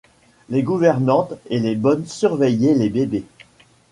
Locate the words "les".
0.49-0.63, 1.59-1.75, 2.73-2.89